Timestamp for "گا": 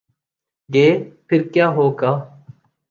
1.91-2.11